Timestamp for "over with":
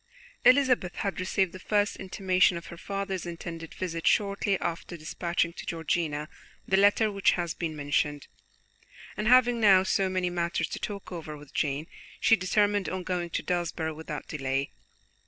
11.11-11.53